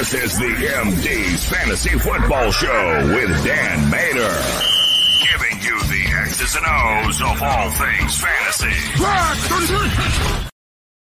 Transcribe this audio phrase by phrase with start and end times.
[0.00, 0.52] This is the
[0.82, 4.34] MD's Fantasy Football Show with Dan Mater.
[5.22, 8.74] Giving you the X's and O's of all things fantasy.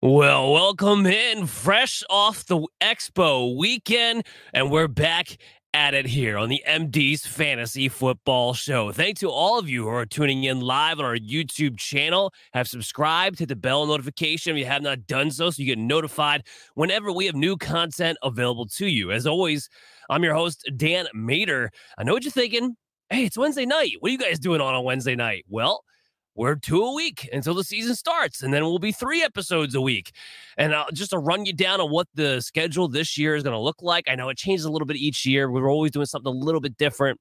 [0.00, 4.24] Well, welcome in, fresh off the Expo weekend,
[4.54, 5.36] and we're back
[5.74, 8.92] at it here on the MD's Fantasy Football Show.
[8.92, 12.32] Thanks to all of you who are tuning in live on our YouTube channel.
[12.52, 15.78] Have subscribed, hit the bell notification if you have not done so, so you get
[15.78, 19.10] notified whenever we have new content available to you.
[19.10, 19.68] As always,
[20.08, 21.72] I'm your host, Dan Mater.
[21.98, 22.76] I know what you're thinking.
[23.10, 23.96] Hey, it's Wednesday night.
[23.98, 25.44] What are you guys doing on a Wednesday night?
[25.48, 25.82] Well,
[26.34, 29.80] we're two a week until the season starts, and then we'll be three episodes a
[29.80, 30.12] week.
[30.56, 33.54] And uh, just to run you down on what the schedule this year is going
[33.54, 35.50] to look like, I know it changes a little bit each year.
[35.50, 37.20] We're always doing something a little bit different.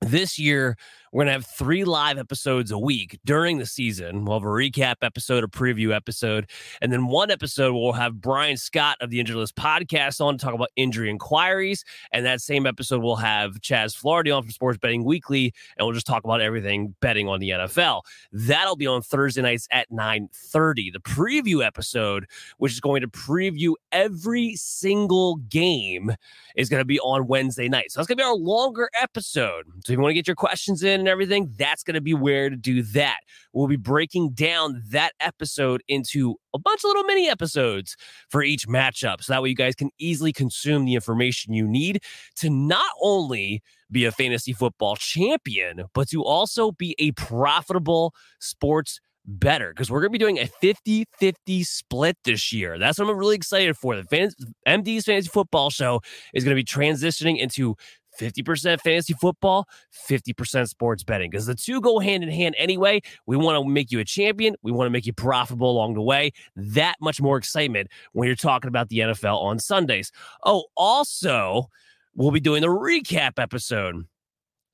[0.00, 0.76] This year,
[1.12, 4.24] we're going to have three live episodes a week during the season.
[4.24, 8.56] We'll have a recap episode, a preview episode, and then one episode we'll have Brian
[8.56, 11.84] Scott of the Injury List podcast on to talk about injury inquiries.
[12.12, 15.94] And that same episode, we'll have Chaz Flaherty on from Sports Betting Weekly, and we'll
[15.94, 18.02] just talk about everything betting on the NFL.
[18.32, 20.92] That'll be on Thursday nights at 9:30.
[20.92, 22.26] The preview episode,
[22.58, 26.14] which is going to preview every single game,
[26.56, 27.92] is going to be on Wednesday night.
[27.92, 29.66] So that's going to be our longer episode.
[29.84, 32.14] So if you want to get your questions in and everything, that's going to be
[32.14, 33.18] where to do that.
[33.52, 37.96] We'll be breaking down that episode into a bunch of little mini episodes
[38.28, 39.22] for each matchup.
[39.22, 42.02] So that way you guys can easily consume the information you need
[42.36, 49.00] to not only be a fantasy football champion, but to also be a profitable sports
[49.26, 52.78] bettor because we're going to be doing a 50 50 split this year.
[52.78, 53.96] That's what I'm really excited for.
[53.96, 54.32] The
[54.66, 56.00] MD's Fantasy Football Show
[56.32, 57.76] is going to be transitioning into
[58.18, 59.66] 50% fantasy football,
[60.08, 63.00] 50% sports betting because the two go hand in hand anyway.
[63.26, 64.56] We want to make you a champion.
[64.62, 66.32] We want to make you profitable along the way.
[66.54, 70.12] That much more excitement when you're talking about the NFL on Sundays.
[70.44, 71.68] Oh, also,
[72.14, 74.04] we'll be doing the recap episode.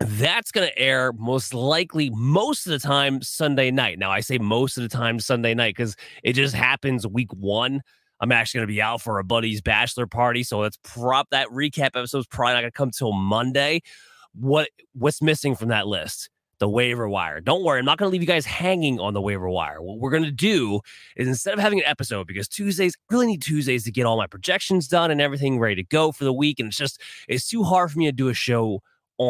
[0.00, 3.98] That's going to air most likely most of the time Sunday night.
[3.98, 7.82] Now, I say most of the time Sunday night because it just happens week one
[8.22, 11.48] I'm actually going to be out for a buddy's bachelor party, so let's prop that
[11.48, 13.82] recap episode is probably not going to come till Monday.
[14.32, 16.30] What what's missing from that list?
[16.60, 17.40] The waiver wire.
[17.40, 19.82] Don't worry, I'm not going to leave you guys hanging on the waiver wire.
[19.82, 20.80] What we're going to do
[21.16, 24.16] is instead of having an episode, because Tuesdays, I really need Tuesdays to get all
[24.16, 26.60] my projections done and everything ready to go for the week.
[26.60, 28.80] And it's just, it's too hard for me to do a show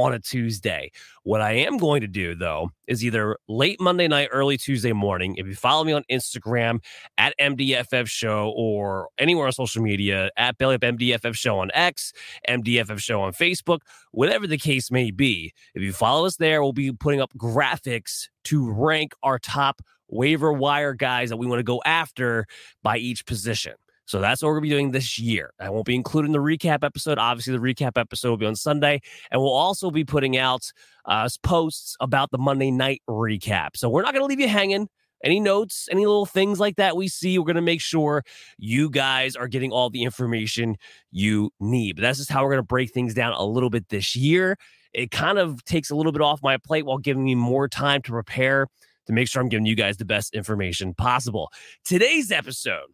[0.00, 0.90] on a Tuesday.
[1.24, 5.36] What I am going to do though is either late Monday night, early Tuesday morning.
[5.36, 6.82] If you follow me on Instagram
[7.18, 12.12] at MDFF Show or anywhere on social media at Belly Up MDFF Show on X,
[12.48, 13.80] MDFF Show on Facebook,
[14.10, 15.52] whatever the case may be.
[15.74, 20.52] If you follow us there, we'll be putting up graphics to rank our top waiver
[20.52, 22.46] wire guys that we want to go after
[22.82, 23.74] by each position.
[24.06, 25.52] So that's what we're going to be doing this year.
[25.60, 27.18] I won't be including the recap episode.
[27.18, 29.00] Obviously, the recap episode will be on Sunday.
[29.30, 30.70] And we'll also be putting out
[31.06, 33.70] uh, posts about the Monday night recap.
[33.76, 34.88] So we're not going to leave you hanging.
[35.24, 38.24] Any notes, any little things like that we see, we're going to make sure
[38.58, 40.76] you guys are getting all the information
[41.12, 41.94] you need.
[41.94, 44.56] But that's just how we're going to break things down a little bit this year.
[44.92, 48.02] It kind of takes a little bit off my plate while giving me more time
[48.02, 48.66] to prepare
[49.06, 51.50] to make sure I'm giving you guys the best information possible.
[51.84, 52.88] Today's episode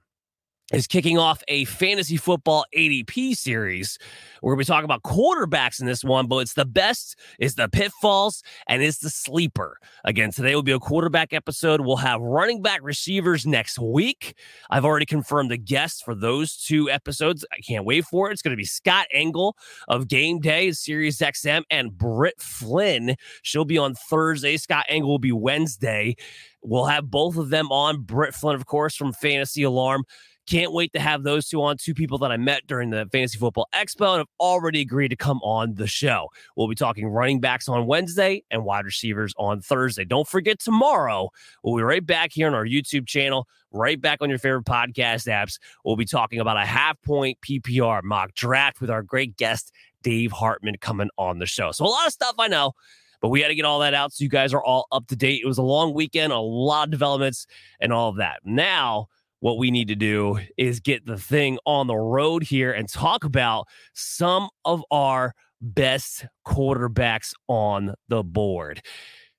[0.73, 3.99] is kicking off a fantasy football ADP series.
[4.43, 7.55] We're going to be talking about quarterbacks in this one, but it's the best, it's
[7.55, 9.79] the pitfalls, and it's the sleeper.
[10.05, 11.81] Again, today will be a quarterback episode.
[11.81, 14.34] We'll have running back receivers next week.
[14.71, 17.45] I've already confirmed the guests for those two episodes.
[17.53, 18.33] I can't wait for it.
[18.33, 19.56] It's going to be Scott Engel
[19.89, 23.17] of Game Day, Sirius XM, and Britt Flynn.
[23.43, 24.56] She'll be on Thursday.
[24.59, 26.17] Scott Engel will be Wednesday.
[26.62, 28.03] We'll have both of them on.
[28.03, 30.05] Britt Flynn, of course, from Fantasy Alarm.
[30.49, 31.77] Can't wait to have those two on.
[31.77, 35.17] Two people that I met during the Fantasy Football Expo and have already agreed to
[35.17, 36.29] come on the show.
[36.57, 40.07] We'll be talking running backs on Wednesday and wide receivers on Thursday.
[40.07, 41.29] Don't forget tomorrow,
[41.63, 45.29] we'll be right back here on our YouTube channel, right back on your favorite podcast
[45.29, 45.59] apps.
[45.85, 49.71] We'll be talking about a half point PPR mock draft with our great guest,
[50.03, 51.73] Dave Hartman, coming on the show.
[51.73, 52.73] So, a lot of stuff I know
[53.21, 55.17] but we had to get all that out so you guys are all up to
[55.17, 55.43] date.
[55.43, 57.49] It was a long weekend, a lot of developments,
[57.81, 58.39] and all of that.
[58.44, 59.09] Now,
[59.40, 63.25] what we need to do is get the thing on the road here and talk
[63.25, 68.82] about some of our best quarterbacks on the board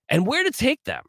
[0.10, 1.04] and where to take them.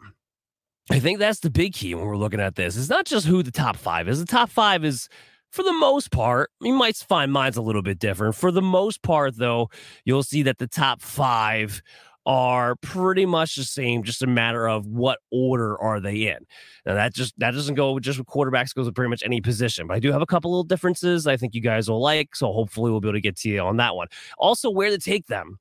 [0.90, 2.76] I think that's the big key when we're looking at this.
[2.76, 4.18] It's not just who the top five is.
[4.18, 5.08] The top five is,
[5.52, 8.34] for the most part, you might find mine's a little bit different.
[8.34, 9.70] For the most part, though,
[10.04, 11.80] you'll see that the top five
[12.26, 16.38] are pretty much the same, just a matter of what order are they in.
[16.84, 19.86] Now that just that doesn't go just with quarterbacks, goes with pretty much any position.
[19.86, 22.36] But I do have a couple little differences I think you guys will like.
[22.36, 24.08] So hopefully we'll be able to get to you on that one.
[24.38, 25.58] Also, where to take them.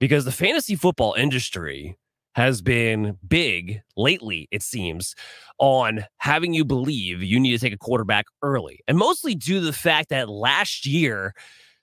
[0.00, 1.96] Because the fantasy football industry
[2.34, 5.14] has been big lately, it seems,
[5.58, 8.80] on having you believe you need to take a quarterback early.
[8.88, 11.34] And mostly due to the fact that last year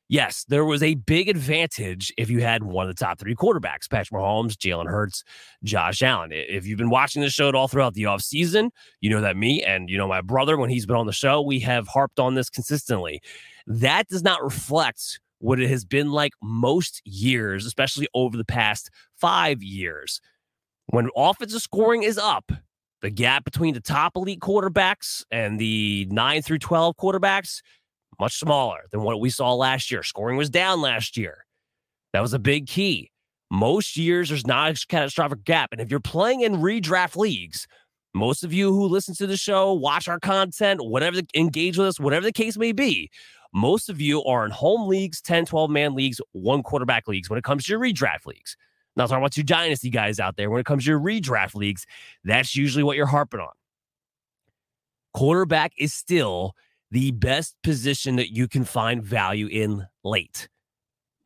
[0.10, 3.90] yes, there was a big advantage if you had one of the top three quarterbacks
[3.90, 5.24] Patrick Mahomes, Jalen Hurts,
[5.64, 6.32] Josh Allen.
[6.34, 9.64] If you've been watching the show at all throughout the offseason, you know that me
[9.64, 12.34] and you know my brother, when he's been on the show, we have harped on
[12.34, 13.22] this consistently.
[13.66, 18.90] That does not reflect what it has been like most years, especially over the past
[19.16, 20.20] five years.
[20.88, 22.52] When offensive scoring is up,
[23.02, 27.62] the gap between the top elite quarterbacks and the 9 through 12 quarterbacks
[28.20, 30.04] much smaller than what we saw last year.
[30.04, 31.46] Scoring was down last year.
[32.14, 33.12] That was a big key.
[33.52, 35.70] Most years, there's not a catastrophic gap.
[35.72, 37.68] And if you're playing in redraft leagues,
[38.14, 41.88] most of you who listen to the show, watch our content, whatever, the, engage with
[41.88, 43.10] us, whatever the case may be,
[43.54, 47.40] most of you are in home leagues, 10, 12 man leagues, one quarterback leagues when
[47.40, 48.56] it comes to your redraft leagues.
[48.96, 50.50] Not talking about two dynasty guys out there.
[50.50, 51.86] When it comes to your redraft leagues,
[52.24, 53.54] that's usually what you're harping on.
[55.14, 56.56] Quarterback is still
[56.92, 60.48] the best position that you can find value in late.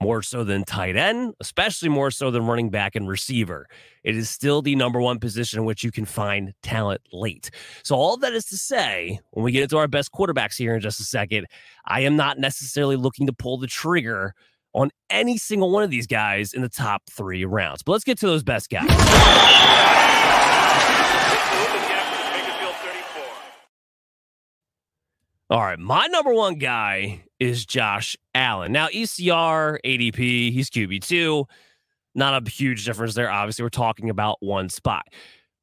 [0.01, 3.67] More so than tight end, especially more so than running back and receiver.
[4.03, 7.51] It is still the number one position in which you can find talent late.
[7.83, 10.81] So, all that is to say, when we get into our best quarterbacks here in
[10.81, 11.47] just a second,
[11.85, 14.33] I am not necessarily looking to pull the trigger
[14.73, 17.81] on any single one of these guys in the top three rounds.
[17.83, 18.89] But let's get to those best guys.
[25.49, 28.71] All right, my number one guy is Josh Allen.
[28.71, 31.45] Now, ECR, ADP, he's QB2.
[32.15, 33.29] Not a huge difference there.
[33.29, 35.07] Obviously, we're talking about one spot.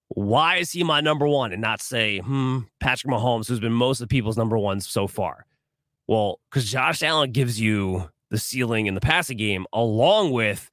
[0.08, 4.00] Why is he my number one and not say, hmm, Patrick Mahomes, who's been most
[4.00, 5.46] of the people's number ones so far?
[6.08, 10.68] Well, because Josh Allen gives you the ceiling in the passing game along with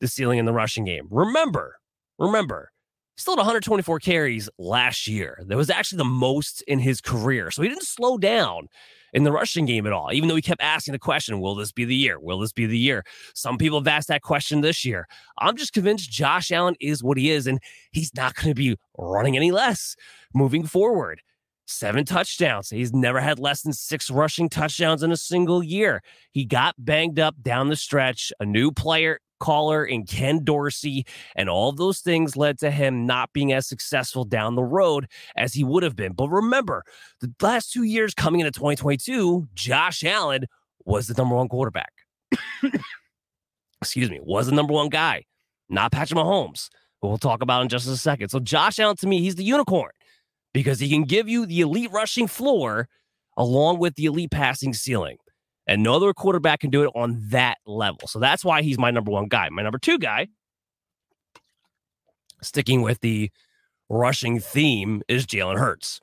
[0.00, 1.06] the ceiling in the rushing game.
[1.10, 1.76] Remember,
[2.18, 2.72] remember,
[3.20, 5.42] still had 124 carries last year.
[5.46, 7.50] That was actually the most in his career.
[7.50, 8.68] So he didn't slow down
[9.12, 11.72] in the rushing game at all, even though he kept asking the question, will this
[11.72, 12.18] be the year?
[12.18, 13.04] Will this be the year?
[13.34, 15.06] Some people have asked that question this year.
[15.38, 17.60] I'm just convinced Josh Allen is what he is, and
[17.92, 19.96] he's not going to be running any less
[20.34, 21.22] moving forward.
[21.66, 22.70] Seven touchdowns.
[22.70, 26.02] He's never had less than six rushing touchdowns in a single year.
[26.32, 28.32] He got banged up down the stretch.
[28.40, 31.06] A new player caller in Ken Dorsey.
[31.34, 35.06] And all those things led to him not being as successful down the road
[35.36, 36.12] as he would have been.
[36.12, 36.84] But remember,
[37.20, 40.46] the last two years coming into 2022, Josh Allen
[40.84, 41.92] was the number one quarterback.
[43.82, 45.24] Excuse me, was the number one guy,
[45.68, 46.68] not Patrick Mahomes,
[47.00, 48.28] who we'll talk about in just a second.
[48.28, 49.90] So Josh Allen, to me, he's the unicorn
[50.52, 52.88] because he can give you the elite rushing floor
[53.36, 55.16] along with the elite passing ceiling.
[55.70, 58.08] And no other quarterback can do it on that level.
[58.08, 59.48] So that's why he's my number one guy.
[59.50, 60.26] My number two guy,
[62.42, 63.30] sticking with the
[63.88, 66.00] rushing theme, is Jalen Hurts.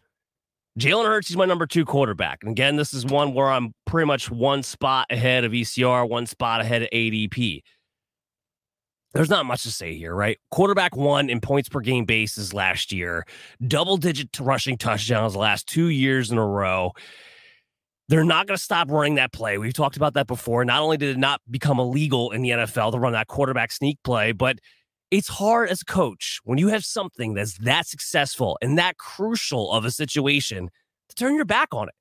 [0.79, 2.43] Jalen Hurts is my number two quarterback.
[2.43, 6.27] And again, this is one where I'm pretty much one spot ahead of ECR, one
[6.27, 7.61] spot ahead of ADP.
[9.13, 10.37] There's not much to say here, right?
[10.49, 13.25] Quarterback one in points per game basis last year,
[13.67, 16.93] double digit rushing touchdowns the last two years in a row.
[18.09, 19.57] They're not going to stop running that play.
[19.57, 20.63] We've talked about that before.
[20.63, 23.97] Not only did it not become illegal in the NFL to run that quarterback sneak
[24.03, 24.59] play, but
[25.11, 29.71] it's hard as a coach when you have something that's that successful and that crucial
[29.71, 30.69] of a situation
[31.09, 31.95] to turn your back on it.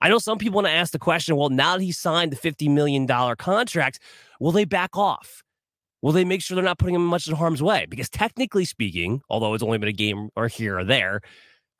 [0.00, 2.36] I know some people want to ask the question well, now that he signed the
[2.36, 3.98] $50 million contract,
[4.40, 5.42] will they back off?
[6.00, 7.86] Will they make sure they're not putting him much in harm's way?
[7.88, 11.20] Because technically speaking, although it's only been a game or here or there,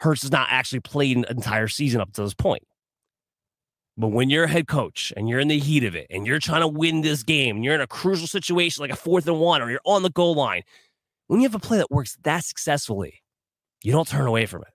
[0.00, 2.62] Hurts has not actually played an entire season up to this point.
[4.00, 6.38] But when you're a head coach and you're in the heat of it and you're
[6.38, 9.38] trying to win this game and you're in a crucial situation like a fourth and
[9.38, 10.62] one or you're on the goal line,
[11.26, 13.22] when you have a play that works that successfully,
[13.82, 14.68] you don't turn away from it.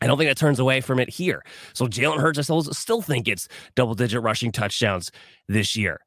[0.00, 1.44] I don't think that turns away from it here.
[1.72, 5.10] So Jalen Hurts, I still, still think it's double digit rushing touchdowns
[5.48, 6.00] this year.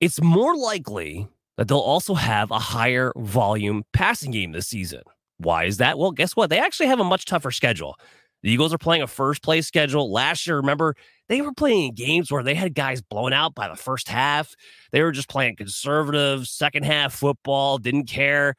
[0.00, 1.26] It's more likely
[1.56, 5.02] that they'll also have a higher volume passing game this season.
[5.38, 5.98] Why is that?
[5.98, 6.48] Well, guess what?
[6.48, 7.96] They actually have a much tougher schedule.
[8.42, 10.12] The Eagles are playing a first place schedule.
[10.12, 10.94] Last year, remember,
[11.28, 14.54] they were playing games where they had guys blown out by the first half.
[14.92, 18.54] They were just playing conservative second half football, didn't care,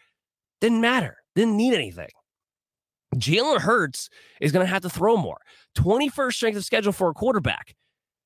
[0.60, 2.10] didn't matter, didn't need anything.
[3.16, 4.10] Jalen Hurts
[4.42, 5.38] is going to have to throw more.
[5.78, 7.74] 21st strength of schedule for a quarterback.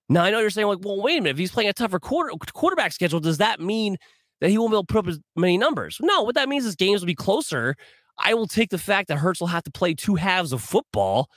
[0.10, 1.32] Now, I know you're saying, like, well, wait a minute.
[1.32, 3.98] If he's playing a tougher quarter, quarterback schedule, does that mean
[4.42, 5.98] that he won't be able to put up as many numbers.
[6.02, 7.76] No, what that means is games will be closer.
[8.18, 11.30] I will take the fact that Hurts will have to play two halves of football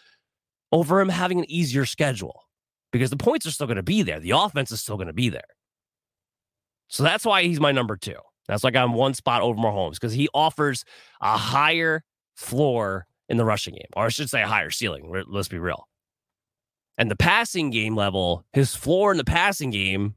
[0.73, 2.43] over him having an easier schedule
[2.93, 4.21] because the points are still going to be there.
[4.21, 5.43] The offense is still going to be there.
[6.89, 8.17] So that's why he's my number two.
[8.47, 10.85] That's why I got him one spot over Mahomes because he offers
[11.21, 12.03] a higher
[12.37, 15.11] floor in the rushing game, or I should say a higher ceiling.
[15.27, 15.89] Let's be real.
[16.99, 20.15] And the passing game level, his floor in the passing game,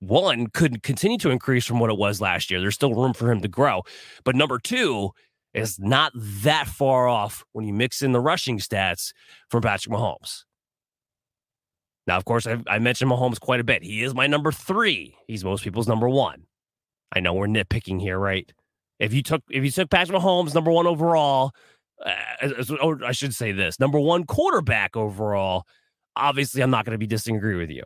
[0.00, 2.60] one could continue to increase from what it was last year.
[2.60, 3.82] There's still room for him to grow.
[4.24, 5.12] But number two
[5.54, 9.12] is not that far off when you mix in the rushing stats
[9.50, 10.44] from Patrick Mahomes.
[12.06, 13.82] Now, of course, I, I mentioned Mahomes quite a bit.
[13.82, 15.16] He is my number three.
[15.26, 16.46] He's most people's number one.
[17.14, 18.50] I know we're nitpicking here, right?
[18.98, 21.52] If you took if you took Patrick Mahomes number one overall,
[22.04, 25.66] uh, or I should say this number one quarterback overall,
[26.16, 27.84] obviously I'm not going to be disagree with you.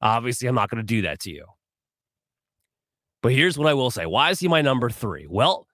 [0.00, 1.46] Obviously, I'm not going to do that to you.
[3.22, 5.26] But here's what I will say: Why is he my number three?
[5.28, 5.65] Well,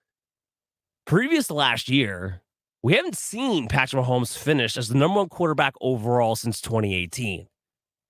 [1.05, 2.43] previous to last year,
[2.83, 7.47] we haven't seen Patrick Mahomes finish as the number one quarterback overall since 2018.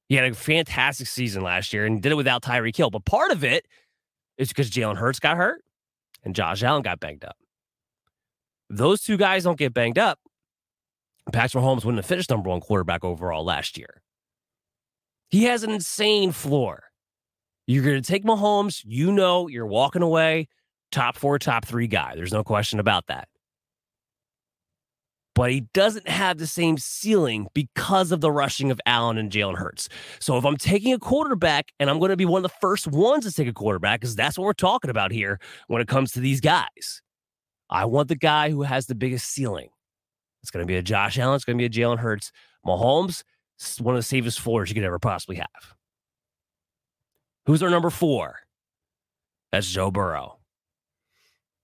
[0.08, 2.90] He had a fantastic season last year and did it without Tyreek Hill.
[2.90, 3.66] But part of it
[4.38, 5.62] is because Jalen Hurts got hurt
[6.24, 7.36] and Josh Allen got banged up.
[8.70, 10.18] If those two guys don't get banged up,
[11.32, 14.02] Patrick Mahomes wouldn't have finished number one quarterback overall last year.
[15.28, 16.84] He has an insane floor.
[17.66, 20.48] You're going to take Mahomes, you know, you're walking away
[20.92, 22.14] top four, top three guy.
[22.14, 23.28] There's no question about that
[25.34, 29.56] but he doesn't have the same ceiling because of the rushing of Allen and Jalen
[29.56, 29.88] Hurts.
[30.20, 32.86] So if I'm taking a quarterback and I'm going to be one of the first
[32.86, 36.12] ones to take a quarterback, because that's what we're talking about here when it comes
[36.12, 37.02] to these guys,
[37.70, 39.68] I want the guy who has the biggest ceiling.
[40.42, 41.36] It's going to be a Josh Allen.
[41.36, 42.32] It's going to be a Jalen Hurts.
[42.66, 43.22] Mahomes,
[43.80, 45.74] one of the safest floors you could ever possibly have.
[47.46, 48.40] Who's our number four?
[49.50, 50.41] That's Joe Burrow.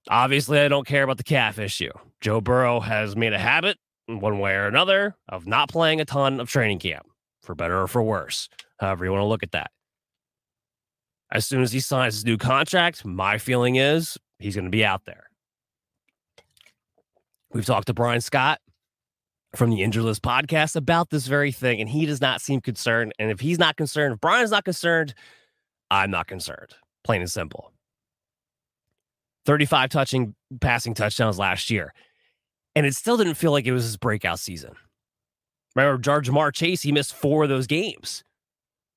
[0.08, 1.90] Obviously, I don't care about the calf issue.
[2.20, 6.40] Joe Burrow has made a habit, one way or another, of not playing a ton
[6.40, 7.06] of training camp,
[7.42, 8.48] for better or for worse,
[8.80, 9.70] however you want to look at that.
[11.30, 14.84] As soon as he signs his new contract, my feeling is he's going to be
[14.84, 15.28] out there.
[17.52, 18.60] We've talked to Brian Scott
[19.54, 23.12] from the Injured List podcast about this very thing, and he does not seem concerned.
[23.18, 25.14] And if he's not concerned, if Brian's not concerned,
[25.90, 26.74] I'm not concerned.
[27.04, 27.72] Plain and simple.
[29.48, 31.94] 35 touching passing touchdowns last year.
[32.76, 34.72] And it still didn't feel like it was his breakout season.
[35.74, 38.24] Remember, George Ja'Marr Chase, he missed four of those games.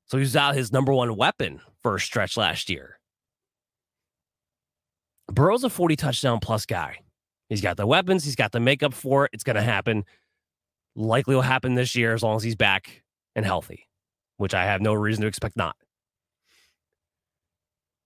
[0.08, 3.00] So he was out his number one weapon for a stretch last year.
[5.32, 7.00] Burrow's a 40 touchdown plus guy.
[7.48, 9.32] He's got the weapons, he's got the makeup for it.
[9.32, 10.04] It's going to happen.
[10.98, 13.04] Likely will happen this year as long as he's back
[13.38, 13.88] and healthy,
[14.36, 15.78] which I have no reason to expect not.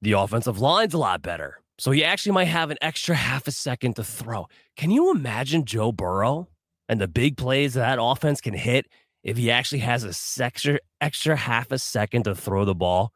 [0.03, 1.57] The offensive line's a lot better.
[1.77, 4.48] So he actually might have an extra half a second to throw.
[4.77, 6.48] Can you imagine Joe Burrow
[6.88, 8.88] and the big plays that, offense can hit
[9.24, 13.12] if he actually has a extra, extra half a second to throw the ball?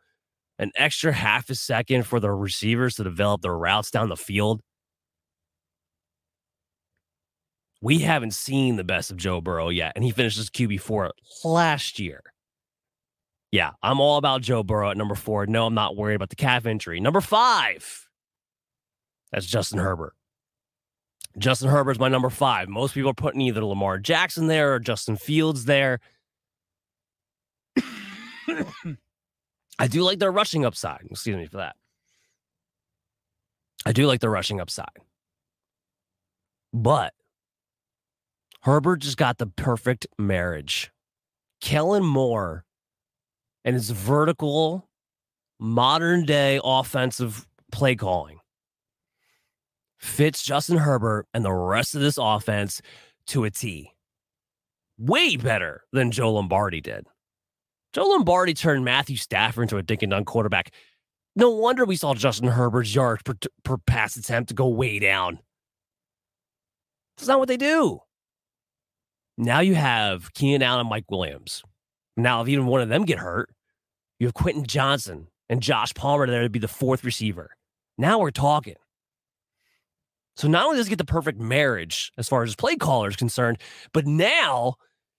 [0.57, 4.61] An extra half a second for the receivers to develop their routes down the field?
[7.81, 11.11] We haven't seen the best of Joe Burrow yet, and he finishes QB4
[11.45, 12.21] last year.
[13.51, 15.47] Yeah, I'm all about Joe Burrow at number four.
[15.47, 16.99] No, I'm not worried about the calf injury.
[16.99, 18.08] Number five,
[19.31, 20.13] that's Justin Herbert.
[21.37, 22.69] Justin Herbert's my number five.
[22.69, 25.99] Most people are putting either Lamar Jackson there or Justin Fields there.
[29.79, 31.01] I do like their rushing upside.
[31.09, 31.75] Excuse me for that.
[33.85, 34.87] I do like the rushing upside.
[36.73, 37.13] But
[38.61, 40.91] Herbert just got the perfect marriage.
[41.61, 42.65] Kellen Moore
[43.63, 44.89] and his vertical,
[45.59, 48.38] modern day offensive play calling
[50.19, 52.81] fits Justin Herbert and the rest of this offense
[53.27, 53.93] to a T.
[54.97, 57.07] Way better than Joe Lombardi did.
[57.93, 60.73] Joe Lombardi turned Matthew Stafford into a dink and dunk quarterback.
[61.37, 65.39] No wonder we saw Justin Herbert's yards per, per pass attempt go way down.
[67.15, 68.01] That's not what they do.
[69.37, 71.63] Now you have Keenan Allen and Mike Williams.
[72.17, 73.51] Now, if even one of them get hurt,
[74.19, 77.51] you have Quentin Johnston and Josh Palmer there to be the fourth receiver.
[77.97, 78.75] Now we're talking.
[80.39, 83.09] So not only does he get the perfect marriage as far as his play caller
[83.09, 83.57] is concerned,
[83.91, 84.75] but now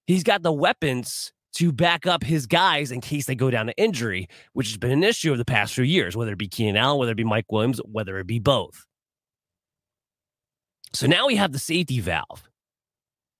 [0.06, 3.76] he's got the weapons to back up his guys in case they go down to
[3.76, 6.78] injury, which has been an issue of the past few years, whether it be Keenan
[6.78, 8.86] Allen, whether it be Mike Williams, whether it be both.
[10.94, 12.48] So now we have the safety valve.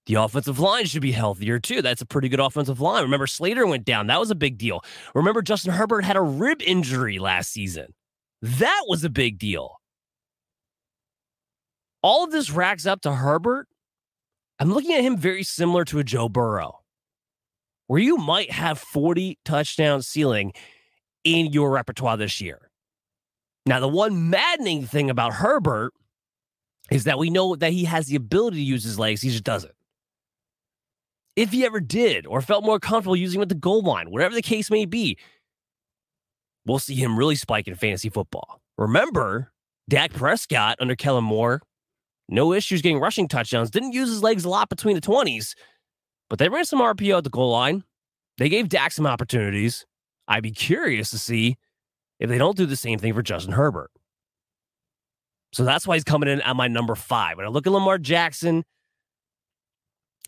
[0.04, 1.80] The offensive line should be healthier too.
[1.80, 3.04] That's a pretty good offensive line.
[3.04, 4.08] Remember, Slater went down.
[4.08, 4.82] That was a big deal.
[5.14, 7.94] Remember, Justin Herbert had a rib injury last season.
[8.42, 9.79] That was a big deal.
[12.02, 13.68] All of this racks up to Herbert.
[14.58, 16.80] I'm looking at him very similar to a Joe Burrow,
[17.86, 20.52] where you might have 40 touchdown ceiling
[21.24, 22.70] in your repertoire this year.
[23.66, 25.92] Now, the one maddening thing about Herbert
[26.90, 29.44] is that we know that he has the ability to use his legs, he just
[29.44, 29.74] doesn't.
[31.36, 34.34] If he ever did or felt more comfortable using him at the goal line, whatever
[34.34, 35.16] the case may be,
[36.66, 38.60] we'll see him really spike in fantasy football.
[38.76, 39.52] Remember,
[39.88, 41.62] Dak Prescott under Kellen Moore,
[42.30, 45.54] no issues getting rushing touchdowns, didn't use his legs a lot between the 20s,
[46.28, 47.84] but they ran some RPO at the goal line.
[48.38, 49.84] They gave Dak some opportunities.
[50.28, 51.58] I'd be curious to see
[52.18, 53.90] if they don't do the same thing for Justin Herbert.
[55.52, 57.36] So that's why he's coming in at my number five.
[57.36, 58.64] When I look at Lamar Jackson,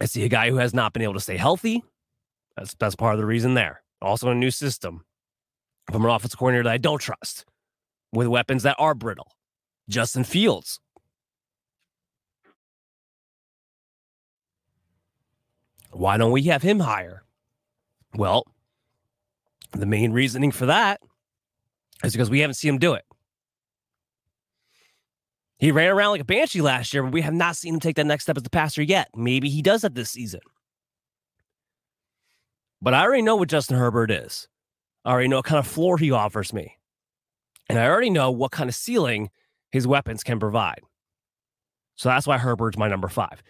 [0.00, 1.84] I see a guy who has not been able to stay healthy.
[2.56, 3.82] That's that's part of the reason there.
[4.00, 5.04] Also a new system
[5.90, 7.44] from an offensive coordinator that I don't trust
[8.12, 9.28] with weapons that are brittle.
[9.88, 10.80] Justin Fields.
[15.92, 17.22] Why don't we have him higher?
[18.14, 18.44] Well,
[19.72, 21.00] the main reasoning for that
[22.02, 23.04] is because we haven't seen him do it.
[25.58, 27.96] He ran around like a banshee last year, but we have not seen him take
[27.96, 29.08] that next step as the passer yet.
[29.14, 30.40] Maybe he does that this season.
[32.80, 34.48] But I already know what Justin Herbert is.
[35.04, 36.78] I already know what kind of floor he offers me.
[37.68, 39.30] And I already know what kind of ceiling
[39.70, 40.80] his weapons can provide.
[41.94, 43.42] So that's why Herbert's my number five.